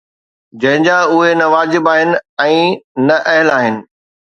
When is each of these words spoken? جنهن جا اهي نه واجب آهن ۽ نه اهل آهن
جنهن 0.61 0.83
جا 0.83 0.99
اهي 1.09 1.35
نه 1.39 1.47
واجب 1.53 1.87
آهن 1.95 2.19
۽ 2.39 2.81
نه 3.09 3.15
اهل 3.15 3.49
آهن 3.61 3.83